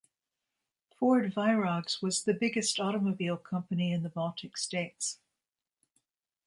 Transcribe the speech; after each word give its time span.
Ford-Vairogs 0.97 2.01
was 2.01 2.23
the 2.23 2.33
biggest 2.33 2.79
automobile 2.79 3.37
company 3.37 3.91
in 3.91 4.01
the 4.01 4.09
Baltic 4.09 4.57
states. 4.57 5.19